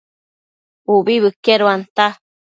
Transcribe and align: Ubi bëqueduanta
Ubi 0.95 1.15
bëqueduanta 1.23 2.05